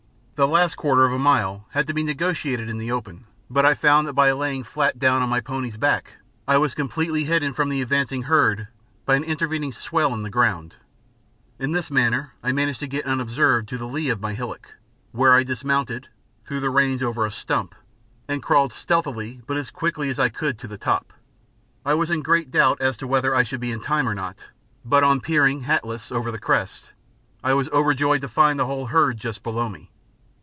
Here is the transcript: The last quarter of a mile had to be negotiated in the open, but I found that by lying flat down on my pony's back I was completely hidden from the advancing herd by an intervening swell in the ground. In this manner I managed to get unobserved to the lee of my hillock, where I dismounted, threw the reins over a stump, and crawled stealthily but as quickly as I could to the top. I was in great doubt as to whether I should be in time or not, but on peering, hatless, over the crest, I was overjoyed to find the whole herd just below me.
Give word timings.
The 0.35 0.47
last 0.47 0.75
quarter 0.75 1.05
of 1.05 1.13
a 1.13 1.19
mile 1.19 1.67
had 1.69 1.85
to 1.85 1.93
be 1.93 2.01
negotiated 2.01 2.67
in 2.67 2.79
the 2.79 2.91
open, 2.91 3.25
but 3.47 3.63
I 3.63 3.75
found 3.75 4.07
that 4.07 4.13
by 4.13 4.31
lying 4.31 4.63
flat 4.63 4.97
down 4.97 5.21
on 5.21 5.29
my 5.29 5.39
pony's 5.39 5.77
back 5.77 6.13
I 6.47 6.57
was 6.57 6.73
completely 6.73 7.25
hidden 7.25 7.53
from 7.53 7.69
the 7.69 7.79
advancing 7.79 8.23
herd 8.23 8.67
by 9.05 9.13
an 9.15 9.23
intervening 9.23 9.71
swell 9.71 10.15
in 10.15 10.23
the 10.23 10.31
ground. 10.31 10.77
In 11.59 11.73
this 11.73 11.91
manner 11.91 12.33
I 12.41 12.53
managed 12.53 12.79
to 12.79 12.87
get 12.87 13.05
unobserved 13.05 13.69
to 13.69 13.77
the 13.77 13.85
lee 13.87 14.09
of 14.09 14.19
my 14.19 14.33
hillock, 14.33 14.73
where 15.11 15.35
I 15.35 15.43
dismounted, 15.43 16.07
threw 16.43 16.59
the 16.59 16.71
reins 16.71 17.03
over 17.03 17.23
a 17.23 17.29
stump, 17.31 17.75
and 18.27 18.41
crawled 18.41 18.73
stealthily 18.73 19.43
but 19.45 19.57
as 19.57 19.69
quickly 19.69 20.09
as 20.09 20.17
I 20.17 20.29
could 20.29 20.57
to 20.57 20.67
the 20.67 20.75
top. 20.75 21.13
I 21.85 21.93
was 21.93 22.09
in 22.09 22.23
great 22.23 22.49
doubt 22.49 22.81
as 22.81 22.97
to 22.97 23.05
whether 23.07 23.35
I 23.35 23.43
should 23.43 23.59
be 23.61 23.71
in 23.71 23.79
time 23.79 24.09
or 24.09 24.15
not, 24.15 24.47
but 24.83 25.03
on 25.03 25.21
peering, 25.21 25.61
hatless, 25.65 26.11
over 26.11 26.31
the 26.31 26.39
crest, 26.39 26.93
I 27.43 27.53
was 27.53 27.69
overjoyed 27.69 28.21
to 28.21 28.27
find 28.27 28.59
the 28.59 28.65
whole 28.65 28.87
herd 28.87 29.17
just 29.17 29.43
below 29.43 29.69
me. 29.69 29.89